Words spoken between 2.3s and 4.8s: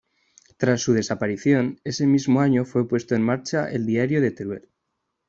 año fue puesto en marcha el "Diario de Teruel".